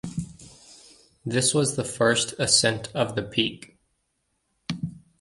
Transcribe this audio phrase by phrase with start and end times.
[1.23, 3.77] This was the first ascent of the peak.